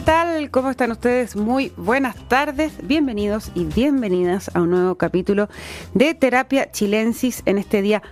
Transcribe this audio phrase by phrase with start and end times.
[0.00, 0.50] ¿qué tal?
[0.50, 1.36] ¿Cómo están ustedes?
[1.36, 5.50] Muy buenas tardes, bienvenidos y bienvenidas a un nuevo capítulo
[5.92, 8.02] de Terapia Chilensis en este día,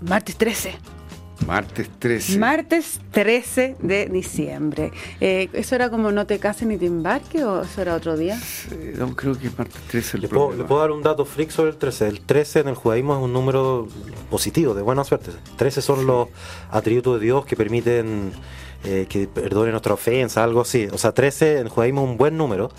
[0.00, 0.93] martes 13.
[1.46, 2.38] Martes 13.
[2.38, 4.92] Martes 13 de diciembre.
[5.20, 8.38] Eh, ¿Eso era como no te cases ni te embarque o eso era otro día?
[8.96, 11.70] no, creo que martes 13 el le puedo, le puedo, dar un dato freak sobre
[11.70, 12.08] el 13.
[12.08, 13.88] El 13 en el judaísmo es un número
[14.30, 15.30] positivo, de buena suerte.
[15.56, 16.28] 13 son los
[16.70, 18.32] atributos de Dios que permiten
[18.86, 20.88] eh, que perdone nuestra ofensa, algo así.
[20.92, 22.70] O sea, 13 en judaísmo es un buen número.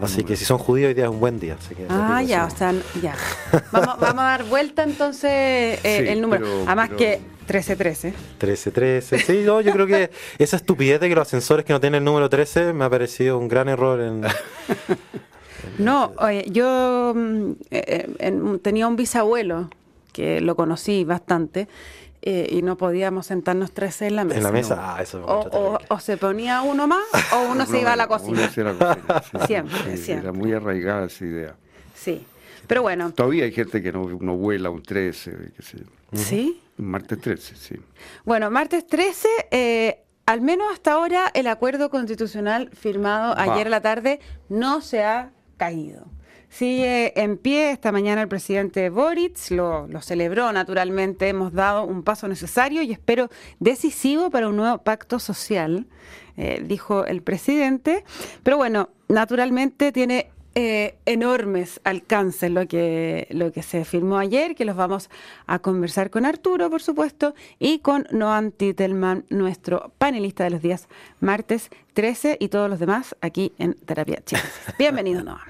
[0.00, 1.56] así que si son judíos, hoy día es un buen día.
[1.88, 3.14] ah, ya, o sea, ya.
[3.72, 6.46] vamos, vamos, a dar vuelta entonces eh, el número.
[6.66, 8.12] Además que 13-13.
[8.40, 9.24] 13-13.
[9.24, 12.04] Sí, no, yo creo que esa estupidez de que los ascensores que no tienen el
[12.04, 14.22] número 13 me ha parecido un gran error en.
[15.78, 19.70] no, oye, yo mm, eh, tenía un bisabuelo
[20.12, 21.68] que lo conocí bastante
[22.22, 24.38] eh, y no podíamos sentarnos tres en la mesa.
[24.38, 27.92] En la mesa, ah, eso o, o, se ponía uno más o uno se iba
[27.92, 28.48] a la cocina.
[28.48, 30.28] siempre, siempre.
[30.28, 31.54] Era muy arraigada esa idea.
[31.94, 32.26] Sí,
[32.66, 33.12] pero bueno.
[33.12, 35.78] Todavía hay gente que no, vuela un 13, qué sé
[36.14, 36.60] ¿Sí?
[36.76, 37.76] Martes 13, sí.
[38.24, 43.80] Bueno, martes 13, eh, al menos hasta ahora el acuerdo constitucional firmado ayer a la
[43.80, 46.06] tarde no se ha caído.
[46.48, 47.72] Sigue en pie.
[47.72, 51.28] Esta mañana el presidente Boric lo, celebró naturalmente.
[51.28, 55.88] Hemos dado un paso necesario y espero decisivo para un nuevo pacto social,
[56.36, 58.04] eh, dijo el presidente.
[58.44, 64.64] Pero bueno, naturalmente tiene eh, enormes alcances lo que, lo que se firmó ayer, que
[64.64, 65.10] los vamos
[65.46, 70.88] a conversar con Arturo, por supuesto, y con Noam Titelman, nuestro panelista de los días
[71.20, 74.42] martes 13 y todos los demás aquí en Terapia Chile.
[74.78, 75.40] Bienvenido, Noam.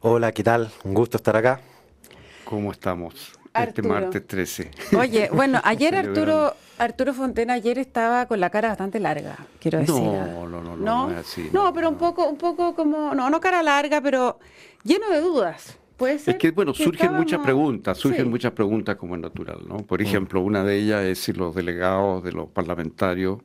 [0.00, 0.70] Hola, ¿qué tal?
[0.84, 1.60] Un gusto estar acá.
[2.44, 3.32] ¿Cómo estamos?
[3.54, 4.70] Este martes 13.
[4.98, 9.94] Oye, bueno, ayer Arturo Arturo Fontena ayer estaba con la cara bastante larga, quiero decir.
[9.94, 13.40] No, no, no, no, no, así, no, pero un poco, un poco como, no, no
[13.40, 14.40] cara larga, pero
[14.82, 15.78] lleno de dudas.
[15.96, 19.78] Puede ser es que, bueno, surgen muchas preguntas, surgen muchas preguntas como es natural, ¿no?
[19.78, 20.06] Por mm.
[20.06, 23.38] ejemplo, una de ellas es si los delegados de los parlamentarios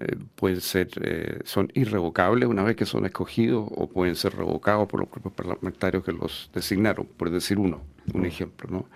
[0.00, 4.88] eh, pueden ser, eh, son irrevocables una vez que son escogidos o pueden ser revocados
[4.88, 7.80] por los propios parlamentarios que los designaron, por decir uno,
[8.12, 8.68] un ejemplo.
[8.70, 8.86] ¿no?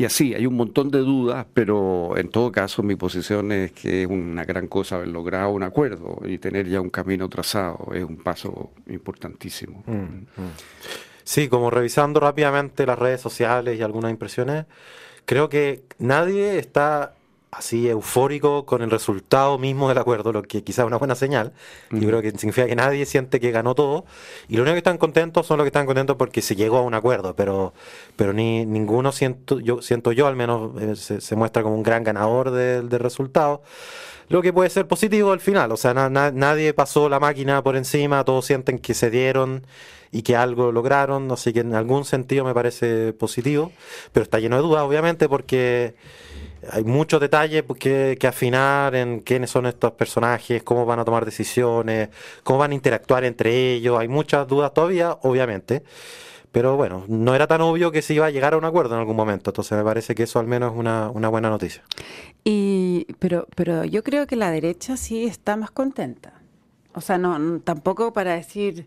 [0.00, 4.04] Y así, hay un montón de dudas, pero en todo caso mi posición es que
[4.04, 8.02] es una gran cosa haber logrado un acuerdo y tener ya un camino trazado, es
[8.02, 9.82] un paso importantísimo.
[9.86, 10.52] Mm, mm.
[11.22, 14.64] Sí, como revisando rápidamente las redes sociales y algunas impresiones,
[15.26, 17.14] creo que nadie está
[17.50, 21.52] así eufórico con el resultado mismo del acuerdo, lo que quizás es una buena señal.
[21.90, 24.04] Yo creo que significa que nadie siente que ganó todo.
[24.48, 26.82] Y los únicos que están contentos son los que están contentos porque se llegó a
[26.82, 27.74] un acuerdo, pero,
[28.16, 32.04] pero ni ninguno siento yo, siento yo al menos eh, se, muestra como un gran
[32.04, 33.62] ganador del, resultado.
[34.28, 38.24] Lo que puede ser positivo al final, o sea, nadie pasó la máquina por encima,
[38.24, 39.66] todos sienten que se dieron
[40.12, 43.72] y que algo lograron, así que en algún sentido me parece positivo,
[44.12, 45.96] pero está lleno de dudas, obviamente, porque
[46.70, 51.24] hay muchos detalles que, que, afinar en quiénes son estos personajes, cómo van a tomar
[51.24, 52.10] decisiones,
[52.42, 53.98] cómo van a interactuar entre ellos.
[53.98, 55.82] Hay muchas dudas todavía, obviamente.
[56.52, 59.00] Pero bueno, no era tan obvio que se iba a llegar a un acuerdo en
[59.00, 59.50] algún momento.
[59.50, 61.82] Entonces me parece que eso al menos es una, una buena noticia.
[62.42, 66.32] Y, pero, pero yo creo que la derecha sí está más contenta.
[66.92, 68.86] O sea, no, tampoco para decir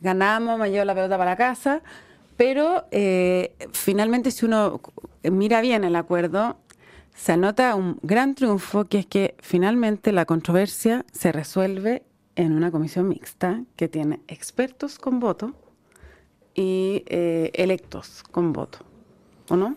[0.00, 1.82] ganamos, me llevo la pelota para la casa.
[2.36, 4.80] Pero eh, finalmente si uno
[5.24, 6.56] mira bien el acuerdo,
[7.18, 12.04] se anota un gran triunfo que es que finalmente la controversia se resuelve
[12.36, 15.52] en una comisión mixta que tiene expertos con voto
[16.54, 18.78] y eh, electos con voto,
[19.48, 19.76] ¿o no?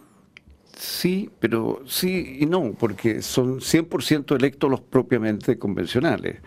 [0.77, 6.41] Sí, pero sí y no, porque son 100% electos los propiamente convencionales.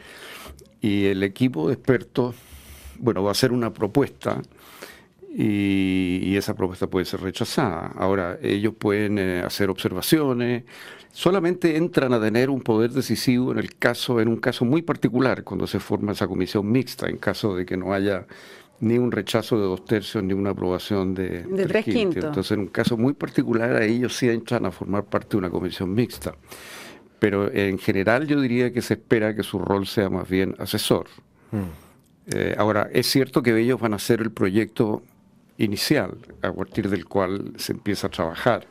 [0.81, 2.37] Y el equipo de expertos,
[3.01, 4.41] bueno, va a hacer una propuesta
[5.37, 7.93] y, esa propuesta puede ser rechazada.
[7.97, 10.65] Ahora, ellos pueden eh, hacer observaciones,
[11.13, 15.43] solamente entran a tener un poder decisivo en el caso, en un caso muy particular,
[15.43, 18.27] cuando se forma esa comisión mixta, en caso de que no haya
[18.81, 22.25] ni un rechazo de dos tercios ni una aprobación de, tres quintos.
[22.25, 25.51] Entonces, en un caso muy particular, a ellos sí entran a formar parte de una
[25.51, 26.35] comisión mixta.
[27.19, 31.07] Pero en general yo diría que se espera que su rol sea más bien asesor.
[31.53, 31.63] Mm.
[32.35, 35.03] Eh, ahora, es cierto que ellos van a hacer el proyecto
[35.59, 38.67] inicial a partir del cual se empieza a trabajar.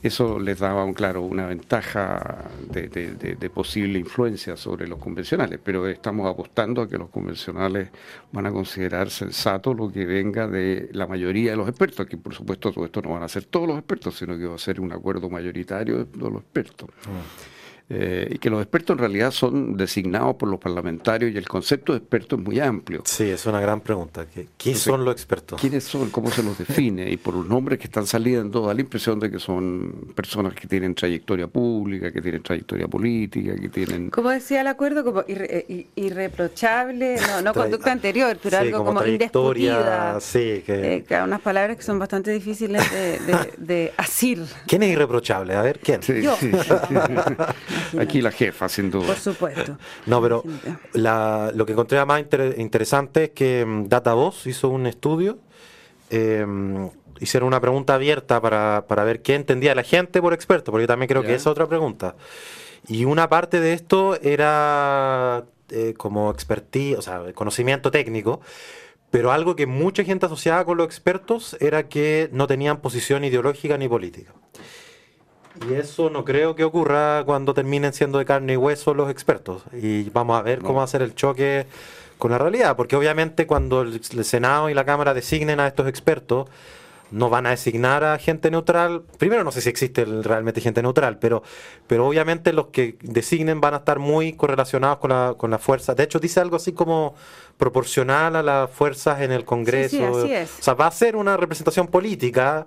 [0.00, 6.82] Eso les daba, claro, una ventaja de, posible influencia sobre los convencionales, pero estamos apostando
[6.82, 7.90] a que los convencionales
[8.30, 12.32] van a considerar sensato lo que venga de la mayoría de los expertos, que por
[12.32, 14.80] supuesto todo esto no van a ser todos los expertos, sino que va a ser
[14.80, 16.90] un acuerdo mayoritario de los expertos.
[17.90, 21.92] Eh, y que los expertos en realidad son designados por los parlamentarios y el concepto
[21.92, 23.02] de experto es muy amplio.
[23.06, 24.26] Sí, es una gran pregunta.
[24.58, 25.58] ¿Quiénes son los expertos?
[25.58, 26.10] ¿Quiénes son?
[26.10, 27.10] ¿Cómo se los define?
[27.10, 30.68] Y por los nombres que están saliendo da la impresión de que son personas que
[30.68, 34.10] tienen trayectoria pública, que tienen trayectoria política, que tienen...
[34.10, 40.20] Como decía el acuerdo, como eh, irreprochable, no, no conducta anterior, pero algo como, indiscutida.
[40.20, 41.04] Sí, que...
[41.08, 42.82] Eh, unas palabras que son bastante difíciles
[43.56, 44.44] de, asir.
[44.66, 45.54] ¿Quién es irreprochable?
[45.54, 46.02] A ver, ¿quién?
[46.02, 46.36] Yo.
[47.98, 49.06] Aquí la jefa, sin duda.
[49.06, 49.78] Por supuesto.
[50.06, 50.42] No, pero
[50.94, 52.22] lo que encontré más
[52.56, 55.38] interesante es que mm, DataVoz hizo un estudio.
[56.10, 56.90] Em,
[57.20, 61.08] hicieron una pregunta abierta para, ver qué entendía la gente por experto, porque yo también
[61.08, 62.16] creo que esa es otra pregunta.
[62.86, 68.40] Y una parte de esto era eh, como expertise, o sea, conocimiento técnico,
[69.10, 73.76] pero algo que mucha gente asociaba con los expertos era que no tenían posición ideológica
[73.78, 74.32] ni política.
[75.68, 79.62] Y eso no creo que ocurra cuando terminen siendo de carne y hueso los expertos.
[79.72, 81.66] Y vamos a ver cómo va a ser el choque
[82.18, 86.48] con la realidad, porque obviamente cuando el, Senado y la Cámara designen a estos expertos,
[87.10, 89.02] no van a designar a gente neutral.
[89.18, 91.42] Primero, no sé si existe realmente gente neutral, pero,
[91.86, 95.94] pero obviamente los que designen van a estar muy correlacionados con la, con la fuerza.
[95.94, 97.14] De hecho, dice algo así como
[97.58, 100.20] proporcional a las fuerzas en el Congreso.
[100.20, 100.50] así es.
[100.60, 102.66] O sea, va a ser una representación política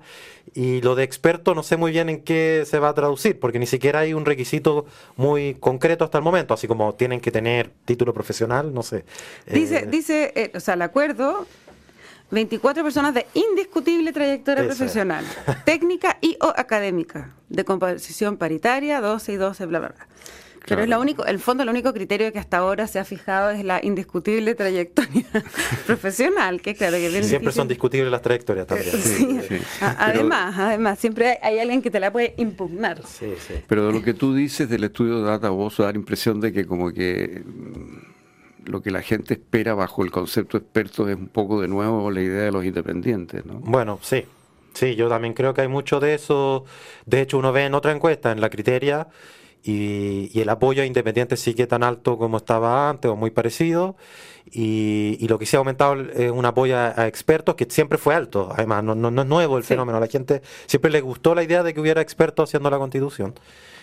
[0.54, 3.58] y lo de experto no sé muy bien en qué se va a traducir, porque
[3.58, 4.86] ni siquiera hay un requisito
[5.16, 9.06] muy concreto hasta el momento, así como tienen que tener título profesional, no sé.
[9.48, 11.48] Dice, eh, dice eh, o sea, el acuerdo
[12.32, 15.26] 24 personas de indiscutible trayectoria profesional,
[15.66, 20.08] técnica y o académica, de composición paritaria, 12 y 12, bla, bla, bla.
[20.68, 23.50] Pero es lo único, el fondo, el único criterio que hasta ahora se ha fijado
[23.50, 25.26] es la indiscutible trayectoria
[25.88, 28.92] profesional, que claro que Siempre son discutibles las trayectorias también.
[28.92, 29.42] Sí,
[29.82, 33.02] Además, además, siempre hay, alguien que te la puede impugnar.
[33.08, 33.56] Sí, sí.
[33.68, 36.54] Pero de lo que tú dices del estudio de Data, vos da la impresión de
[36.54, 38.11] que como que mm,
[38.66, 42.22] lo que la gente espera bajo el concepto experto es un poco de nuevo la
[42.22, 43.56] idea de los independientes, ¿no?
[43.60, 44.26] Bueno, sí.
[44.74, 46.64] Sí, yo también creo que hay mucho de eso.
[47.06, 49.10] De hecho, uno ve en otra encuesta, en la criteria,
[49.64, 53.96] y, el apoyo a Independiente sigue tan alto como estaba antes o muy parecido.
[54.52, 58.50] Y, lo que sí ha aumentado es un apoyo a, expertos que siempre fue alto.
[58.54, 59.98] Además, no, no, es nuevo el fenómeno.
[59.98, 63.34] A la gente siempre le gustó la idea de que hubiera expertos haciendo la constitución.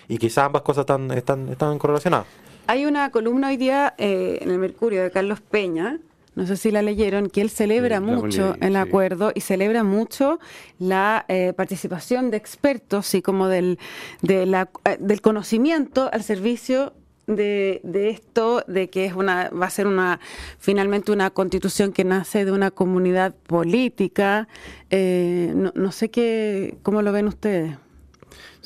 [0.08, 2.26] Y quizás ambas cosas están, están, están correlacionadas.
[2.70, 6.00] Hay una columna hoy día eh, en el Mercurio de Carlos Peña,
[6.34, 10.38] no sé si la leyeron, que él celebra mucho el acuerdo y celebra mucho
[10.78, 13.78] la eh, participación de expertos y como del,
[14.20, 16.92] de la, eh, del conocimiento al servicio
[17.26, 20.20] de, de, esto, de que es una, va a ser una,
[20.58, 24.46] finalmente una constitución que nace de una comunidad política.
[24.90, 27.78] Eh, no, no sé qué, cómo lo ven ustedes.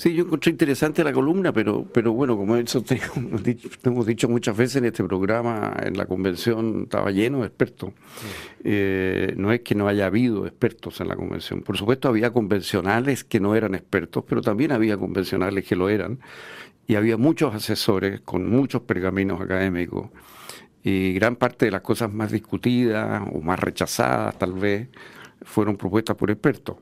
[0.02, 3.00] Sí, yo encontré interesante la columna, pero, pero bueno, como eso te,
[3.84, 7.92] hemos dicho muchas veces en este programa, en la convención estaba lleno de expertos.
[8.64, 11.62] Eh, no es que no haya habido expertos en la convención.
[11.62, 16.18] Por supuesto, había convencionales que no eran expertos, pero también había convencionales que lo eran.
[16.88, 20.10] Y había muchos asesores con muchos pergaminos académicos.
[20.82, 24.88] Y gran parte de las cosas más discutidas o más rechazadas, tal vez,
[25.44, 26.76] fueron propuestas por expertos.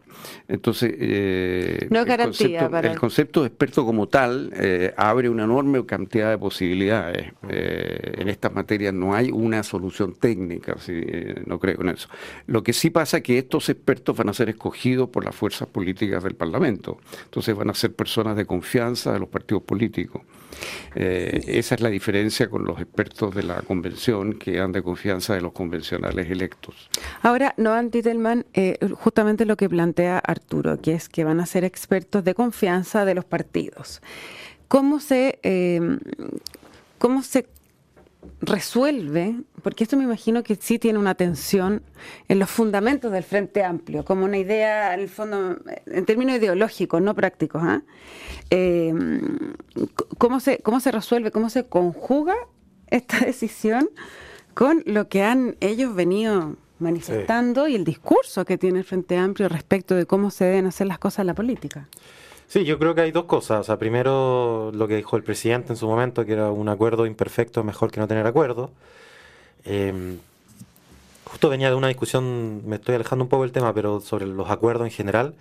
[0.49, 6.31] Entonces, eh, el, concepto, el, concepto, de experto como tal eh, abre una enorme cantidad
[6.31, 7.33] de posibilidades.
[7.49, 10.76] Eh, en estas materias no hay una solución técnica,
[11.47, 12.09] no creo en eso.
[12.47, 15.69] Lo que sí pasa es que estos expertos van a ser escogidos por las fuerzas
[15.69, 16.99] políticas del Parlamento.
[17.25, 20.23] Entonces van a ser personas de confianza de los partidos políticos.
[20.95, 25.40] esa es la diferencia con los expertos de la convención que dan de confianza de
[25.40, 26.90] los convencionales electos.
[27.23, 28.47] Ahora, Noam Titelman,
[28.95, 33.14] justamente lo que plantea Arturo, que es que van a ser expertos de confianza de
[33.14, 34.02] los partidos.
[34.69, 35.99] ¿Cómo se, em,
[36.99, 37.47] cómo se
[38.40, 39.35] resuelve?
[39.62, 41.83] Porque esto me imagino que sí tiene una tensión
[42.28, 47.02] en los fundamentos del Frente Amplio, como una idea, en el fondo, en términos ideológicos,
[47.02, 47.62] no prácticos.
[47.64, 47.83] ¿ah?
[48.50, 49.54] Em,
[50.19, 52.35] ¿cómo, se, ¿Cómo se resuelve, cómo se conjuga
[52.88, 53.90] esta decisión
[54.54, 59.49] con lo que han ellos venido manifestando y el discurso que tiene el Frente Amplio
[59.49, 61.88] respecto de cómo se deben hacer las cosas en la política.
[62.50, 63.60] Sí, yo creo que hay dos cosas.
[63.60, 67.06] O sea, primero lo que dijo el presidente en su momento, que era un acuerdo
[67.06, 68.72] imperfecto mejor que no tener acuerdo.
[69.64, 70.18] Em,
[71.25, 74.50] justo venía de una discusión, me estoy alejando un poco del tema, pero sobre los
[74.50, 75.34] acuerdos en general.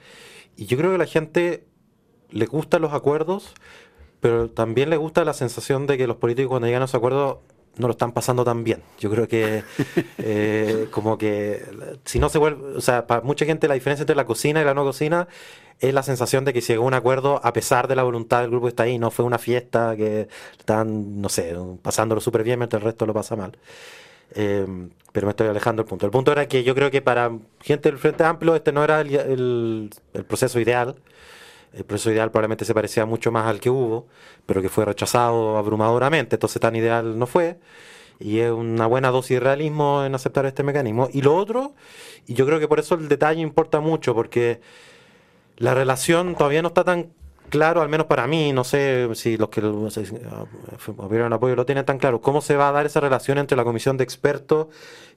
[0.56, 1.64] Y yo creo que a la gente
[2.30, 3.54] le gustan los acuerdos,
[4.20, 7.38] pero también le gusta la sensación de que los políticos cuando llegan a esos acuerdos
[7.78, 8.82] no lo están pasando tan bien.
[9.00, 9.64] Yo creo que
[10.18, 11.64] eh, como que
[12.06, 14.66] si no se vuelve, o sea, para mucha gente la diferencia entre la cocina y
[14.66, 15.28] la no cocina
[15.80, 18.42] es la sensación de que se llegó a un acuerdo a pesar de la voluntad
[18.42, 22.44] del grupo que está ahí, no fue una fiesta que están, no sé, pasándolo súper
[22.44, 23.58] bien mientras el resto lo pasa mal.
[24.36, 24.66] Eh,
[25.12, 26.06] pero me estoy alejando del punto.
[26.06, 29.02] El punto era que yo creo que para gente del Frente Amplio este no era
[29.02, 30.96] el, el proceso ideal.
[31.74, 34.08] El proceso ideal probablemente se parecía mucho más al que hubo,
[34.46, 37.60] pero que fue rechazado abrumadoramente, entonces tan ideal no fue.
[38.20, 41.08] Y es una buena dosis de realismo en aceptar este mecanismo.
[41.14, 41.76] Y lo otro,
[42.28, 44.60] y yo creo que por eso el detalle importa mucho, porque
[45.58, 47.14] la relación todavía no está tan
[47.50, 51.98] claro, al menos para mí, no sé si los que el apoyo lo tienen tan
[51.98, 54.68] claro, cómo se va a dar esa relación entre la comisión de expertos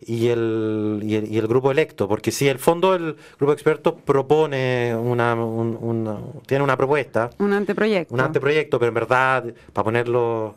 [0.01, 4.95] y el, y el, grupo electo, porque si el fondo del grupo de expertos propone
[4.97, 5.37] una,
[6.47, 10.57] tiene una propuesta, un anteproyecto, un anteproyecto, pero en verdad, para ponerlo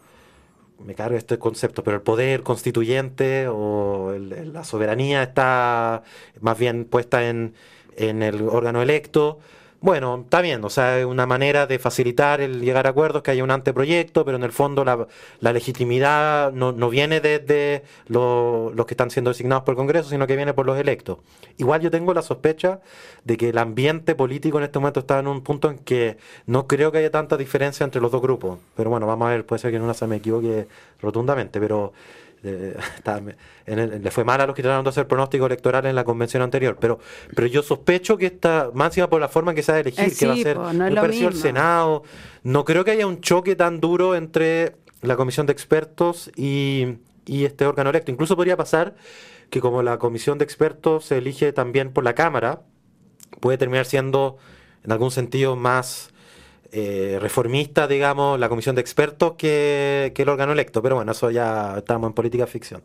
[0.84, 6.04] me cargo este concepto, pero el poder constituyente o la soberanía está
[6.42, 7.54] más bien puesta en,
[7.96, 9.40] en el órgano electo.
[9.82, 13.44] Bueno, está bien, o sea, una manera de facilitar el llegar a acuerdos, que haya
[13.44, 19.30] un anteproyecto, pero en el fondo la, legitimidad no, viene desde los que están siendo
[19.30, 21.20] designados por el Congreso, sino que viene por los electos.
[21.58, 22.80] Igual yo tengo la sospecha
[23.26, 26.18] de que el ambiente político en este momento está en un punto en que
[26.48, 28.58] no creo que haya tanta diferencia entre los dos grupos.
[28.76, 30.68] Pero bueno, vamos a ver, puede ser que en una se me equivoque
[31.00, 31.94] rotundamente, pero
[33.66, 36.78] le fue mal a los que trataron de hacer pronóstico electoral en la convención anterior,
[36.80, 37.00] pero,
[37.36, 40.06] pero yo sospecho que esta, máxima por la forma en que se va a elegir,
[40.06, 42.04] eh, que va a ser no el Senado,
[42.44, 47.46] no creo que haya un choque tan duro entre la comisión de expertos y, y
[47.46, 48.12] este órgano electo.
[48.12, 48.96] Incluso podría pasar
[49.50, 52.62] que como la comisión de expertos se elige también por la Cámara,
[53.40, 54.38] puede terminar siendo
[54.84, 56.14] en algún sentido más
[56.78, 60.82] eh, reformista, digamos, la comisión de expertos que, el órgano electo.
[60.82, 62.82] Pero bueno, eso ya estamos en política ficción.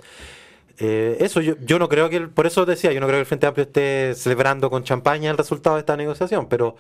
[0.79, 3.27] Eh, eso yo, yo no creo que, por eso decía, yo no creo que el
[3.27, 6.77] Frente Amplio esté celebrando con champaña el resultado de esta negociación, pero,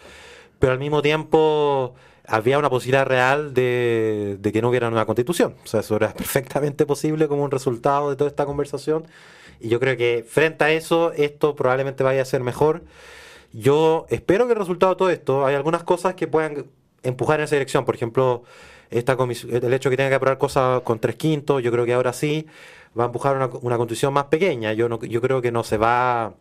[0.61, 1.97] pero al mismo tiempo
[2.29, 5.57] había una posibilidad real de, de que no hubiera una constitución.
[5.65, 9.05] O sea, eso era perfectamente posible como un resultado de toda esta conversación.
[9.59, 12.83] Y yo creo que frente a eso, esto probablemente vaya a ser mejor.
[13.53, 16.67] Yo espero que el resultado de todo esto, hay algunas cosas que puedan
[17.03, 17.85] empujar en esa dirección.
[17.85, 18.45] Por ejemplo,
[18.91, 21.95] esta el hecho de que tenga que aprobar cosas con tres quintos, yo creo que
[21.95, 22.47] ahora sí
[22.99, 24.73] va a empujar una, constitución más pequeña.
[24.73, 26.35] Yo, no, yo creo que no se va...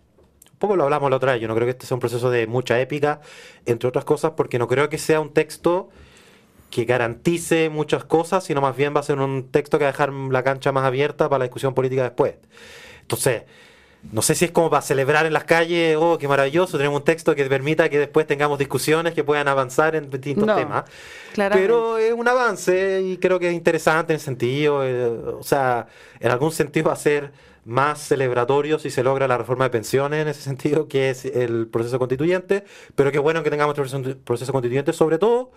[0.51, 2.29] Un poco lo hablamos la otra vez, yo no creo que este sea un proceso
[2.29, 3.21] de mucha épica,
[3.65, 5.89] entre otras cosas, porque no creo que sea un texto
[6.69, 9.93] que garantice muchas cosas, sino más bien va a ser un texto que va a
[9.93, 12.35] dejar la cancha más abierta para la discusión política después.
[13.01, 13.43] Entonces,
[14.11, 17.03] no sé si es como para celebrar en las calles, oh, qué maravilloso, tenemos un
[17.03, 20.85] texto que permita que después tengamos discusiones que puedan avanzar en distintos temas.
[21.35, 25.87] Pero es un avance y creo que es interesante en el sentido, eh, o sea,
[26.19, 27.31] en algún sentido va a ser
[27.65, 31.67] más celebratorio si se logra la reforma de pensiones en ese sentido, que es el
[31.67, 32.63] proceso constituyente,
[32.95, 35.51] pero qué bueno que tengamos el proceso constituyente, sobre todo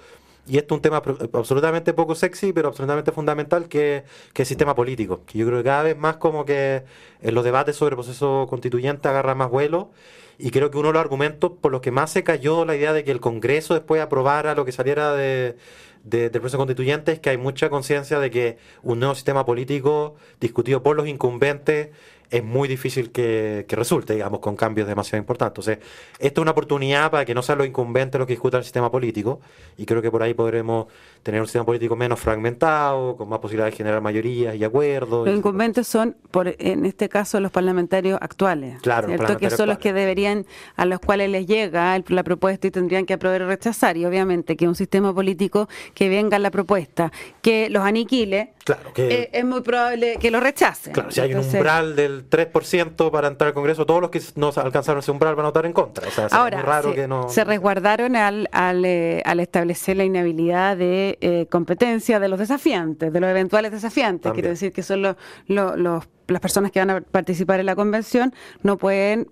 [0.46, 4.74] y esto es un tema absolutamente poco sexy, pero absolutamente fundamental, que, que el sistema
[4.74, 5.20] político.
[5.32, 6.82] Yo creo que cada vez más como que
[7.20, 9.90] en los debates sobre el proceso constituyente agarra más vuelo.
[10.38, 12.92] Y creo que uno de los argumentos por los que más se cayó la idea
[12.92, 15.56] de que el Congreso después aprobara lo que saliera de,
[16.02, 20.82] del proceso constituyente es que hay mucha conciencia de que un nuevo sistema político discutido
[20.82, 21.90] por los incumbentes
[22.32, 25.68] es muy difícil que, resulte, digamos, con cambios demasiado importantes.
[25.68, 25.86] Entonces,
[26.18, 28.90] esta es una oportunidad para que no sean los incumbentes los que discutan el sistema
[28.90, 29.40] político,
[29.76, 30.86] y creo que por ahí podremos
[31.22, 35.26] tener un sistema político menos fragmentado, con más posibilidades de generar mayorías y acuerdos.
[35.26, 39.36] Los incumbentes son, por, en este caso, los parlamentarios actuales, claro, ¿cierto?
[39.36, 40.46] que son los que deberían,
[40.76, 44.56] a los cuales les llega la propuesta y tendrían que aprobar o rechazar, y obviamente
[44.56, 47.12] que un sistema político que venga la propuesta,
[47.42, 50.92] que los aniquile, Claro, que eh, es muy probable que lo rechacen.
[50.92, 54.52] Claro, si hay un umbral del 3% para entrar al Congreso, todos los que no
[54.54, 56.06] alcanzaron ese umbral van a votar en contra.
[56.06, 57.28] O sea, Ahora, es raro se, que no...
[57.28, 63.12] se resguardaron al, al, eh, al establecer la inhabilidad de eh, competencia de los desafiantes,
[63.12, 64.32] de los eventuales desafiantes.
[64.32, 65.16] Quiere decir que son los,
[65.46, 69.28] los, las personas que van a participar en la convención no pueden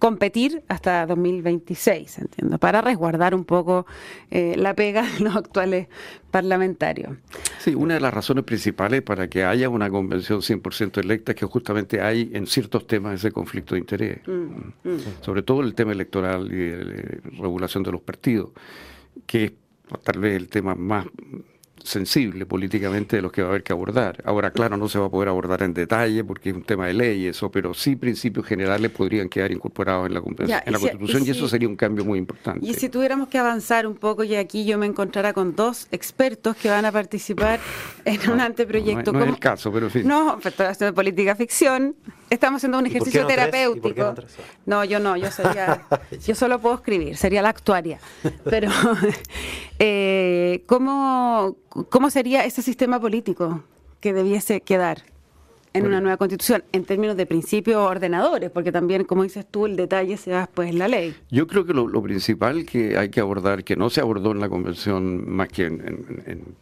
[0.00, 3.86] competir hasta 2026, entiendo, para resguardar un poco
[4.30, 5.88] eh, la pega de los actuales
[6.30, 7.18] parlamentarios.
[7.58, 11.44] Sí, una de las razones principales para que haya una convención 100% electa es que
[11.44, 14.98] justamente hay en ciertos temas ese conflicto de interés, mm, mm.
[15.20, 18.50] sobre todo el tema electoral y la regulación de los partidos,
[19.26, 19.52] que es
[20.02, 21.04] tal vez el tema más
[21.84, 24.22] sensible políticamente de los que va a haber que abordar.
[24.24, 26.94] Ahora, claro, no se va a poder abordar en detalle porque es un tema de
[26.94, 31.30] ley eso, pero sí principios generales podrían quedar incorporados en la, en la Constitución y,
[31.30, 32.66] eso sería un cambio muy importante.
[32.66, 36.56] Y si tuviéramos que avanzar un poco y aquí yo me encontrara con dos expertos
[36.56, 37.60] que van a participar
[38.04, 39.12] en un anteproyecto.
[39.12, 40.02] No, no, es el caso, pero sí.
[40.04, 41.96] No, estoy haciendo política ficción.
[42.28, 44.14] Estamos haciendo un ejercicio terapéutico.
[44.66, 45.86] no, yo no, yo sería,
[46.26, 47.98] yo solo puedo escribir, sería la actuaria.
[48.44, 48.70] Pero,
[49.78, 51.56] eh, ¿cómo,
[51.88, 53.62] ¿cómo sería ese sistema político
[54.00, 55.02] que debiese quedar?
[55.72, 59.76] en una nueva constitución en términos de principios ordenadores, porque también, como dices tú, el
[59.76, 61.14] detalle se da después en la ley.
[61.30, 64.48] Yo creo que lo, principal que hay que abordar, que no se abordó en la
[64.48, 66.56] convención más que en,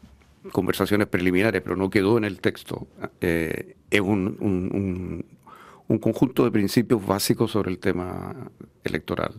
[0.53, 2.87] conversaciones preliminares, pero no quedó en el texto,
[3.21, 5.25] eh, es un,
[5.89, 8.51] un conjunto de principios básicos sobre el tema
[8.85, 9.35] electoral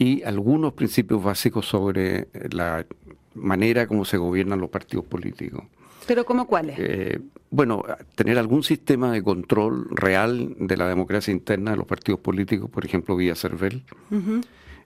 [0.00, 2.86] y algunos principios básicos sobre la
[3.34, 5.62] manera como se gobiernan los partidos políticos.
[6.06, 6.76] ¿Pero cómo cuáles?
[6.78, 12.18] Eh, bueno, tener algún sistema de control real de la democracia interna de los partidos
[12.18, 13.84] políticos, por ejemplo, vía CERVEL,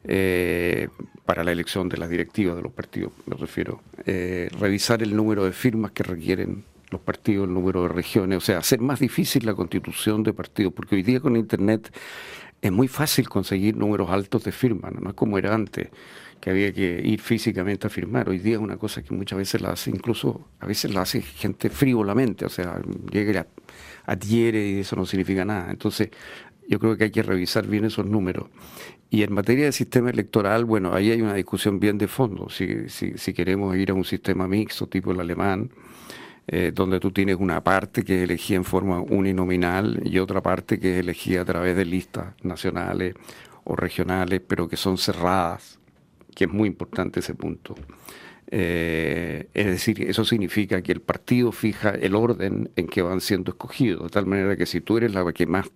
[0.03, 0.89] eh,
[1.25, 3.83] para la elección de las directivas de los partidos, me refiero.
[4.07, 8.41] Eh, revisar el número de firmas que requieren los partidos, el número de regiones, o
[8.41, 11.93] sea, hacer más difícil la constitución de partidos, porque hoy día con Internet
[12.65, 15.11] es muy fácil conseguir números altos de firmas, ¿no?
[15.11, 15.91] es como era antes,
[16.41, 18.31] que había que ir físicamente a firmar.
[18.31, 21.21] Hoy día es una cosa que muchas veces la hace, incluso a veces la hace
[21.21, 22.81] gente frívolamente, o sea,
[23.13, 23.47] llega
[24.07, 25.71] a adhiere y eso no significa nada.
[25.71, 26.09] Entonces,
[26.67, 28.49] yo creo que hay que revisar bien esos números.
[29.11, 32.49] Y en materia de sistema electoral, bueno, ahí hay una discusión bien de fondo.
[32.49, 35.71] Si, si, si queremos ir a un sistema mixto, tipo el alemán,
[36.47, 40.79] eh, donde tú tienes una parte que es elegida en forma uninominal y otra parte
[40.79, 43.15] que es elegida a través de listas nacionales
[43.65, 45.79] o regionales, pero que son cerradas,
[46.35, 47.75] que es muy importante ese punto.
[48.51, 53.53] Eh, es decir, eso significa que el partido fija el orden en que van siendo
[53.53, 55.71] escogidos, de tal manera que si tú eres la que más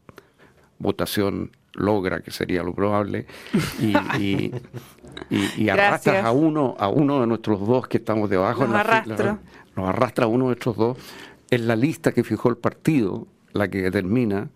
[0.79, 3.27] votación logra, que sería lo probable,
[3.81, 4.53] y,
[5.57, 9.39] y, arrastras a uno, a uno de nuestros dos que estamos debajo, en la,
[9.79, 10.99] nos arrastra uno de estos dos,
[11.51, 14.51] es la lista que fijó el partido la que determina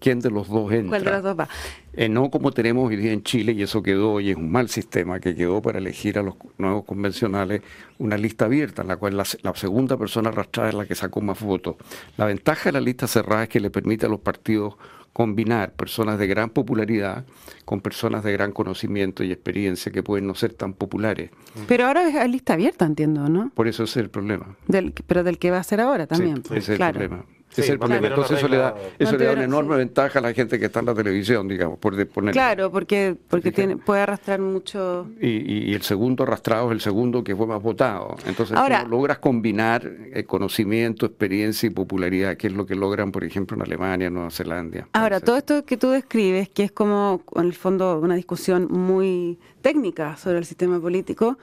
[0.00, 0.90] quién de los dos entra.
[0.90, 1.48] ¿Cuál de los dos va?
[1.92, 4.68] Eh, no como tenemos hoy día en Chile, y eso quedó, y es un mal
[4.68, 7.62] sistema, que quedó para elegir a los nuevos convencionales
[7.98, 11.20] una lista abierta, en la cual la, la, segunda persona arrastrada es la que sacó
[11.20, 11.76] más votos.
[12.16, 14.74] La ventaja de la lista cerrada es que le permite a los partidos
[15.14, 17.24] combinar personas de gran popularidad
[17.64, 21.30] con personas de gran conocimiento y experiencia que pueden no ser tan populares.
[21.68, 23.50] Pero ahora es lista abierta, entiendo, ¿no?
[23.54, 24.56] Por eso es el problema.
[24.66, 26.42] Del, pero del que va a ser ahora también.
[26.50, 27.24] ese es el problema
[27.60, 28.08] es el problema.
[28.08, 30.80] Entonces eso le da, eso le da una enorme ventaja a la gente que está
[30.80, 32.32] en la televisión, digamos, por poner.
[32.32, 35.08] Claro, porque, porque tiene, puede arrastrar mucho.
[35.20, 38.16] Y, y, el segundo arrastrado es el segundo que fue más votado.
[38.26, 43.24] Entonces Ahora, logras combinar eh, conocimiento, experiencia y popularidad, que es lo que logran, por
[43.24, 44.88] ejemplo, en Alemania, Nueva Zelanda.
[44.92, 49.38] Ahora, todo esto que tú describes, que es como, en el fondo, una discusión muy
[49.62, 51.38] técnica sobre el sistema político,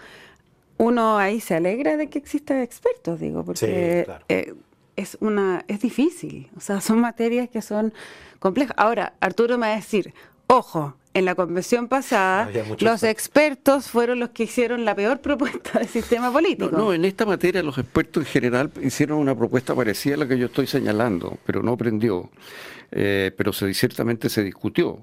[0.77, 4.53] uno ahí se alegra de que existan expertos, digo, porque eh,
[4.95, 7.93] es una es difícil, o sea, son materias que son
[8.39, 8.75] complejas.
[8.77, 10.13] Ahora, Arturo me va a decir,
[10.47, 12.49] ojo, en la convención pasada,
[12.79, 16.75] los expertos fueron los que hicieron la peor propuesta del sistema político.
[16.75, 20.37] No, en esta materia los expertos en general hicieron una propuesta parecida a la que
[20.37, 22.29] yo estoy señalando, pero no prendió.
[22.91, 24.99] Eh, pero se, ciertamente se discutió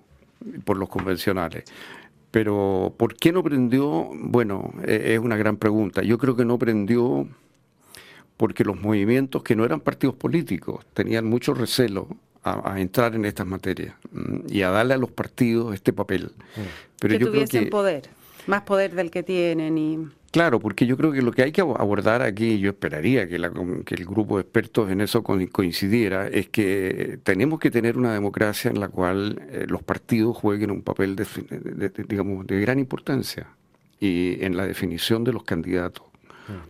[0.65, 1.65] por los convencionales.
[2.31, 4.11] Pero ¿por qué no prendió?
[4.15, 6.03] Bueno, e, es una gran pregunta.
[6.03, 7.27] Yo creo que no prendió
[8.39, 12.09] porque los movimientos que no eran partidos políticos tenían mucho recelo
[12.45, 16.31] a, entrar en estas materias mm, y a darle a los partidos este papel.
[16.99, 18.03] Pero que yo tuviesen creo que, poder,
[18.47, 19.99] más poder del que tienen y...
[20.31, 23.39] Claro, porque yo creo que lo que hay que abordar aquí, yo esperaría que,
[23.85, 28.71] que el grupo de expertos en eso coincidiera, es que tenemos que tener una democracia
[28.71, 31.17] en la cual eh, los partidos jueguen un papel
[32.09, 33.49] digamos, de gran importancia
[33.99, 36.08] y en la definición de los candidatos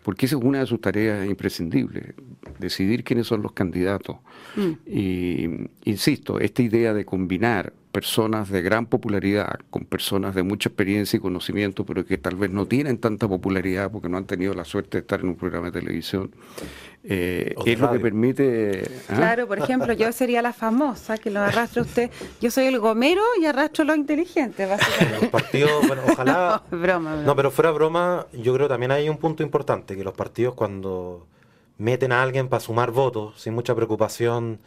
[0.02, 2.14] porque esa es una de sus tareas imprescindibles,
[2.58, 4.16] decidir quiénes son los candidatos.
[4.56, 4.70] Mm.
[4.86, 5.48] Y
[5.84, 11.20] insisto, esta idea de combinar personas de gran popularidad con personas de mucha experiencia y
[11.20, 14.98] conocimiento, pero que tal vez no tienen tanta popularidad porque no han tenido la suerte
[14.98, 16.30] de estar en un programa de televisión,
[17.04, 18.82] eh, es lo que permite...
[19.08, 19.14] ¿ah?
[19.14, 22.10] Claro, por ejemplo, yo sería la famosa que lo arrastra usted.
[22.40, 25.20] Yo soy el gomero y arrastro lo inteligente, básicamente.
[25.22, 26.62] Los partidos, bueno, ojalá...
[26.70, 30.04] no, broma, no, pero fuera broma, yo creo que también hay un punto importante, que
[30.04, 31.26] los partidos cuando
[31.78, 34.58] meten a alguien para sumar votos, sin mucha preocupación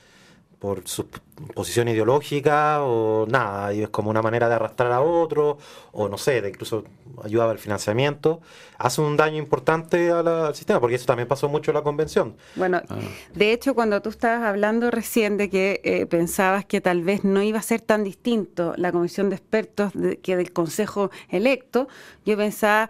[0.61, 1.07] por su
[1.55, 5.57] posición ideológica o nada, y es como una manera de arrastrar a otro,
[5.91, 6.83] o no sé, de incluso
[7.23, 8.41] ayudaba al financiamiento,
[8.77, 12.35] hace un daño importante al sistema, porque eso también pasó mucho en la convención.
[12.55, 12.95] Bueno, ah.
[13.33, 17.41] de hecho, cuando tú estabas hablando recién de que eh, pensabas que tal vez no
[17.41, 21.87] iba a ser tan distinto la comisión de expertos que del Consejo electo,
[22.23, 22.87] yo pensaba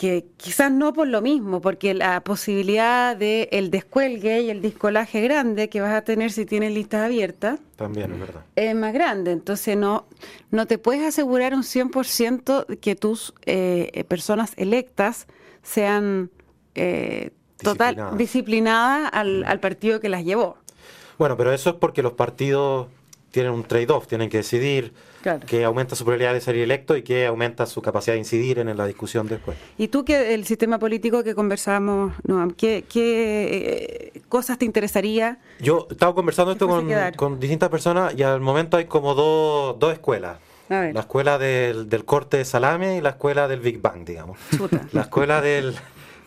[0.00, 5.20] que quizás no por lo mismo, porque la posibilidad de el descuelgue y el discolaje
[5.20, 8.40] grande que vas a tener si tienes listas abiertas también es verdad.
[8.56, 10.06] Es más grande, entonces no
[10.50, 15.26] no te puedes asegurar un 100% que tus eh, personas electas
[15.62, 16.30] sean
[16.74, 17.32] eh,
[17.62, 19.48] total disciplinadas al, mm.
[19.48, 20.56] al partido que las llevó.
[21.18, 22.88] Bueno, pero eso es porque los partidos
[23.32, 24.94] tienen un trade-off, tienen que decidir
[25.46, 28.76] que aumenta su probabilidad de ser electo y que aumenta su capacidad de incidir en
[28.76, 29.56] la discusión después.
[29.78, 35.38] ¿Y tú que el sistema político que conversamos, Noam, qué, qué eh, cosas te interesaría?
[35.60, 36.68] Yo estaba conversando esto
[37.16, 40.38] con, distintas personas y al momento hay como dos, dos escuelas.
[40.68, 44.38] La escuela del, del, corte de salame y la escuela del Big Bang, digamos.
[44.92, 45.74] La escuela del,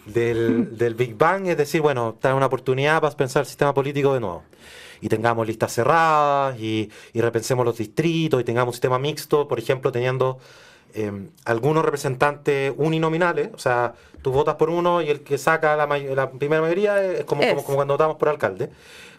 [0.05, 4.13] del, del Big Bang es decir, bueno, está una oportunidad para pensar el sistema político
[4.13, 4.43] de nuevo.
[5.01, 9.91] Y tengamos listas cerradas y, repensemos los distritos y tengamos un sistema mixto, por ejemplo,
[9.91, 10.39] teniendo
[10.93, 15.85] em, algunos representantes uninominales, o sea, tú votas por uno y el que saca la,
[15.85, 18.69] la primera mayoría es como, Como, cuando votamos por alcalde,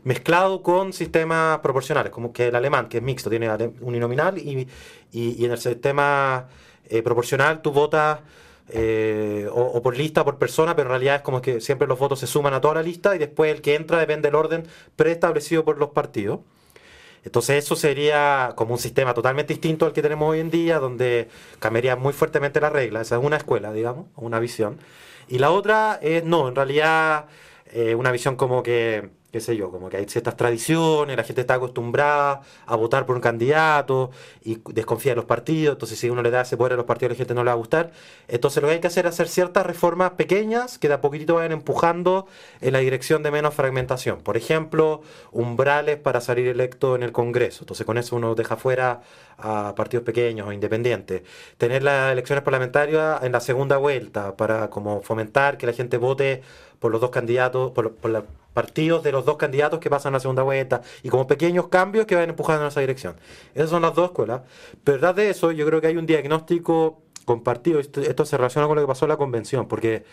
[0.05, 4.67] mezclado con sistemas proporcionales, como que el alemán, que es mixto, tiene uninominal y,
[5.13, 6.47] y, en el sistema
[6.89, 8.21] eh, proporcional tú votas
[8.69, 12.21] eh, o, por lista, por persona, pero en realidad es como que siempre los votos
[12.21, 15.65] se suman a toda la lista y después el que entra depende del orden preestablecido
[15.65, 16.41] por los partidos.
[17.25, 21.29] Entonces eso sería como un sistema totalmente distinto al que tenemos hoy en día, donde
[21.59, 23.01] cambiaría muy fuertemente la regla.
[23.01, 24.79] Esa es una escuela, digamos, una visión.
[25.29, 27.27] Y la otra es, no, en realidad
[27.67, 31.41] eh, una visión como que qué sé yo, como que hay ciertas tradiciones, la gente
[31.41, 34.13] está acostumbrada a votar por un candidato
[34.45, 37.11] y desconfía de los partidos, entonces si uno le da ese poder a los partidos
[37.11, 37.91] la gente no le va a gustar.
[38.29, 41.35] Entonces lo que hay que hacer es hacer ciertas reformas pequeñas que de a poquitito
[41.35, 42.29] vayan empujando
[42.61, 44.21] en la dirección de menos fragmentación.
[44.21, 47.65] Por ejemplo, umbrales para salir electo en el Congreso.
[47.65, 49.01] Entonces con eso uno deja fuera
[49.37, 51.23] a partidos pequeños o independientes.
[51.59, 56.43] Tener las elecciones parlamentarias en la segunda vuelta para como fomentar que la gente vote
[56.85, 60.17] por los dos candidatos, por, por la partidos de los dos candidatos que pasan a
[60.17, 63.17] la segunda vuelta y como pequeños cambios que van empujando en esa dirección.
[63.55, 64.43] Esas son las dos escuelas.
[64.85, 67.81] Pero detrás de eso, yo creo que hay un diagnóstico compartido.
[67.81, 70.05] Esto, se relaciona con lo que pasó en la convención, porque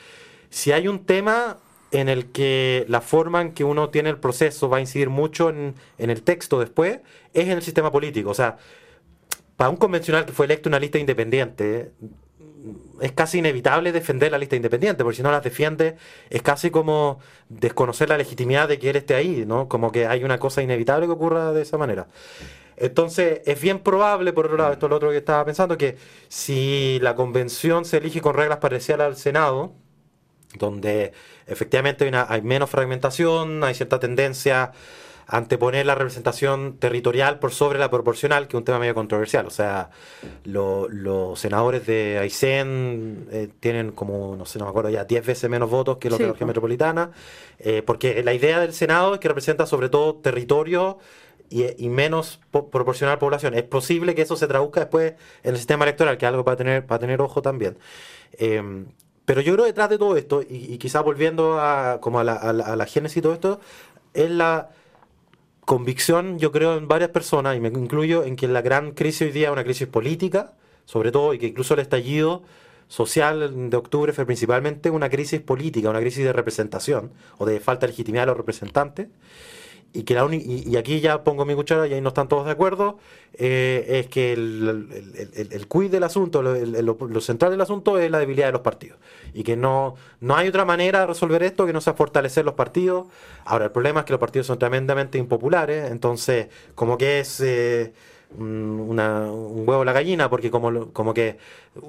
[0.49, 1.57] si hay un tema
[1.91, 5.49] en el que la forma en que uno tiene el proceso va a incidir mucho
[5.49, 7.01] en, en el texto después,
[7.33, 8.29] es en el sistema político.
[8.29, 8.55] O sea,
[9.57, 11.91] para un convencional que fue electo una lista independiente,
[13.01, 15.95] es casi inevitable defender la lista independiente, porque si no las defiende
[16.29, 17.19] es casi como
[17.49, 19.67] desconocer la legitimidad de que él esté ahí, ¿no?
[19.67, 22.07] Como que hay una cosa inevitable que ocurra de esa manera.
[22.77, 25.97] Entonces, es bien probable, por otro lado, esto es lo otro que estaba pensando, que
[26.29, 29.73] si la convención se elige con reglas parecidas al Senado,
[30.57, 31.13] donde
[31.47, 34.71] efectivamente hay, hay menos fragmentación, hay cierta tendencia
[35.31, 39.47] anteponer la representación territorial por sobre la proporcional, que es un tema medio controversial.
[39.47, 39.89] O sea,
[40.43, 45.49] los senadores de Aysén eh, tienen como, no sé, no me acuerdo ya, 10 veces
[45.49, 47.11] menos votos que los de la región metropolitana,
[47.59, 50.97] eh, porque la idea del Senado es que representa sobre todo territorio
[51.49, 53.53] y, menos proporcional población.
[53.53, 55.13] Es posible que eso se traduzca después
[55.43, 57.77] en el sistema electoral, que es algo para tener, para tener ojo también.
[58.33, 58.87] Em,
[59.23, 62.75] pero yo creo detrás de todo esto, y, quizás volviendo a, como a la, a
[62.75, 63.61] la génesis y todo esto,
[64.13, 64.71] es la
[65.71, 69.31] convicción, yo creo, en varias personas, y me incluyo, en que la gran crisis hoy
[69.31, 70.51] día es una crisis política,
[70.83, 72.43] sobre todo, y que incluso el estallido
[72.89, 77.85] social de octubre fue principalmente una crisis política, una crisis de representación o de falta
[77.85, 79.07] de legitimidad de los representantes
[79.93, 82.51] y que la y, aquí ya pongo mi cuchara y ahí no están todos de
[82.51, 82.97] acuerdo,
[83.33, 84.87] eh, es que el,
[85.35, 88.99] el, el, quid del asunto, lo, central del asunto es la debilidad de los partidos.
[89.33, 92.53] Y que no, no hay otra manera de resolver esto que no sea fortalecer los
[92.53, 93.07] partidos.
[93.45, 97.39] Ahora, el problema es que los partidos son tremendamente impopulares, entonces como que es...
[97.41, 97.93] Eh,
[98.37, 101.37] una, un huevo a la gallina, porque como, como que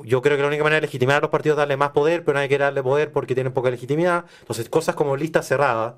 [0.04, 2.24] yo creo que la única manera de legitimar a los partidos es darle más poder,
[2.24, 4.24] pero no hay que darle poder porque tienen poca legitimidad.
[4.40, 5.94] Entonces, cosas como listas cerradas,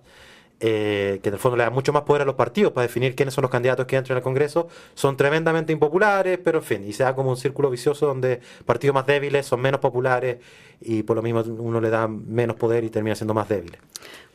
[0.60, 3.14] eh, que en el fondo le da mucho más poder a los partidos para definir
[3.14, 6.92] quiénes son los candidatos que entran al Congreso, son tremendamente impopulares, pero en fin, y
[6.92, 10.38] se da como un círculo vicioso donde partidos más débiles son menos populares
[10.80, 13.76] y por lo mismo uno le da menos poder y termina siendo más débil.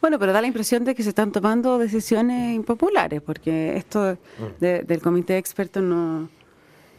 [0.02, 4.64] Bueno, pero da la impresión de que se están tomando decisiones impopulares, porque esto mm.
[4.64, 6.30] del comité de expertos no...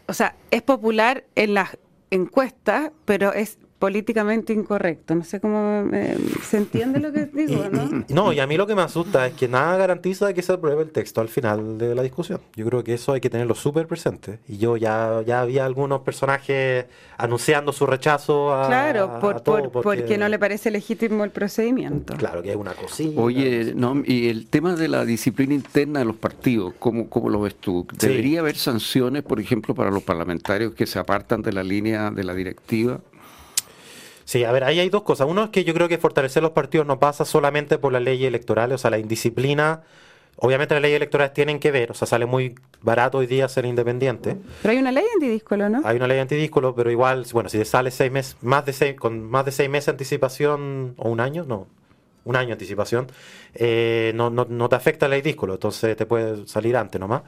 [0.06, 1.78] O sea, es popular en las
[2.10, 5.14] encuestas, pero es políticamente incorrecto.
[5.14, 8.04] No sé cómo eh, se entiende lo que digo, ¿no?
[8.10, 10.82] no, y a mí lo que me asusta es que nada garantiza que se apruebe
[10.82, 12.40] el texto al final de la discusión.
[12.54, 14.38] Yo creo que eso hay que tenerlo súper presente.
[14.46, 16.84] Y yo ya, ya había algunos personajes
[17.16, 18.66] anunciando su rechazo a.
[18.66, 20.18] Claro, por, porque...
[20.18, 22.16] no le parece legítimo el procedimiento.
[22.18, 23.18] Claro, que es una cosilla.
[23.18, 27.40] Oye, no, y el tema de la disciplina interna de los partidos, ¿cómo, cómo lo
[27.40, 27.86] ves tú?
[27.98, 32.24] ¿Debería haber sanciones, por ejemplo, para los parlamentarios que se apartan de la línea de
[32.24, 33.00] la directiva?
[34.30, 35.26] Sí, a ver, ahí hay dos cosas.
[35.28, 38.28] Uno es que yo creo que fortalecer los partidos no pasa solamente por las leyes
[38.28, 39.82] electorales, o sea, la indisciplina.
[40.36, 43.64] Obviamente las leyes electorales tienen que ver, o sea, sale muy barato hoy día ser
[43.64, 44.36] independiente.
[44.62, 45.80] Pero hay una ley antidíscolo, ¿no?
[45.82, 48.94] Hay una ley antidíscolo, pero igual, bueno, si te sale seis meses, más de seis,
[48.94, 51.66] con más de seis meses de anticipación, o un año, no,
[52.24, 53.08] un año de anticipación,
[53.54, 57.22] eh, no, no, no, te afecta la ley díscolo, entonces te puede salir antes nomás.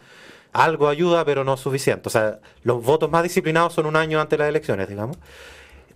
[0.53, 2.09] Algo ayuda, pero no es suficiente.
[2.09, 5.19] O sea, los votos más disciplinados son un año antes de las elecciones, digamos.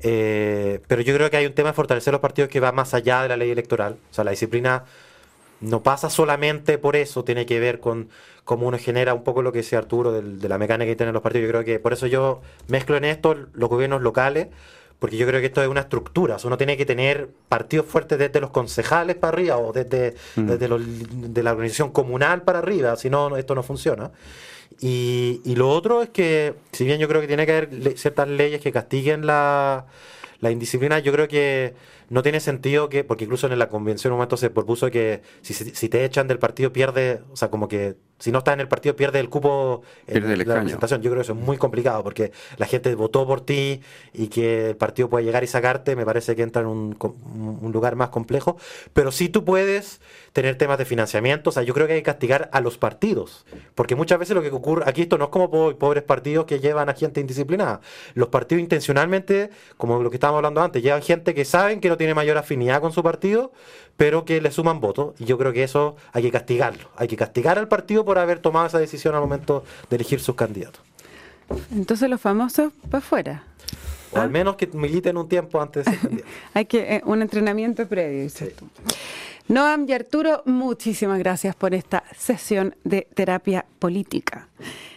[0.01, 2.95] Eh, pero yo creo que hay un tema de fortalecer los partidos que va más
[2.95, 3.97] allá de la ley electoral.
[4.11, 4.85] O sea, la disciplina
[5.61, 8.09] no pasa solamente por eso, tiene que ver con
[8.45, 11.23] cómo uno genera un poco lo que decía Arturo de la mecánica que tienen los
[11.23, 11.47] partidos.
[11.47, 14.49] Yo creo que por eso yo mezclo en esto los gobiernos locales,
[14.99, 16.37] porque yo creo que esto es una estructura.
[16.37, 20.15] O sea, uno tiene que tener partidos fuertes desde los concejales para arriba o desde,
[20.37, 20.47] mm.
[20.47, 24.11] desde de la organización comunal para arriba, si no, esto no funciona.
[24.81, 28.29] Y, y, lo otro es que, si bien yo creo que tiene que haber ciertas
[28.29, 29.87] leyes que castiguen la,
[30.41, 31.75] la indisciplina, yo creo que
[32.09, 35.55] no tiene sentido que, porque incluso en la convención un momento se propuso que si,
[35.55, 38.69] si te echan del partido pierde, o sea, como que si no estás en el
[38.69, 41.03] partido pierde el cupo en la representación.
[41.03, 43.83] Yo creo que eso es muy complicado porque la gente votó por ti
[44.14, 47.73] y que el partido puede llegar y sacarte, me parece que entra en un, un
[47.73, 48.57] lugar más complejo.
[48.95, 50.01] Pero sí tú puedes
[50.33, 53.47] tener temas de financiamiento, o sea, yo creo que hay que castigar a los partidos,
[53.75, 56.90] porque muchas veces lo que ocurre, aquí esto no es como pobres partidos que llevan
[56.90, 57.81] a gente indisciplinada.
[58.12, 61.96] Los partidos intencionalmente, como lo que estábamos hablando antes, llevan gente que saben que no
[61.97, 63.53] tiene mayor afinidad con su partido,
[63.97, 65.15] pero que le suman votos.
[65.19, 66.89] Y yo creo que eso hay que castigarlo.
[66.97, 70.35] Hay que castigar al partido por haber tomado esa decisión al momento de elegir sus
[70.35, 70.81] candidatos.
[71.73, 73.45] Entonces los famosos para afuera.
[74.13, 76.29] O al menos que militen un tiempo antes de ser candidato.
[76.55, 78.29] hay que eh, un entrenamiento previo.
[79.49, 84.49] Noam y Arturo, muchísimas gracias por esta sesión de terapia política.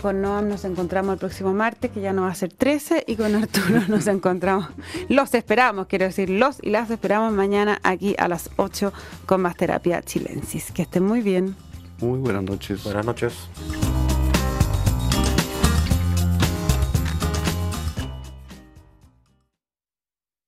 [0.00, 3.16] Con Noam nos encontramos el próximo martes, que ya no va a ser 13, y
[3.16, 4.68] con Arturo nos encontramos.
[5.08, 8.92] Los esperamos, quiero decir, los y las esperamos mañana aquí a las 8
[9.24, 10.70] con más terapia chilensis.
[10.72, 11.56] Que estén muy bien.
[12.00, 12.84] Muy buenas noches.
[12.84, 13.48] Buenas noches.